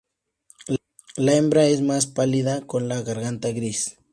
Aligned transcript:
La 1.15 1.35
hembra 1.35 1.67
es 1.67 1.81
más 1.83 2.07
pálida, 2.07 2.65
con 2.65 2.87
la 2.87 3.03
garganta 3.03 3.49
gris. 3.51 3.99